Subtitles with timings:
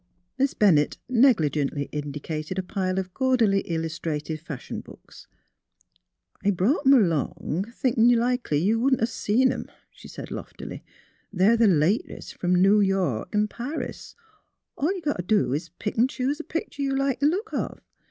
[0.39, 5.27] Miss Bennett negligently indicated a pile of gaudily illustrated fashion books."
[6.43, 10.77] I brought 'em along thinkin' likely you wouldn't 'a' seen 'em," she said, loftily.
[10.77, 10.81] '^
[11.31, 14.15] They're the latest f'om Noo York an' Paris:
[14.75, 17.25] all you got 't do is t' pick an' choose the pictur' you like th'
[17.25, 17.79] looks of.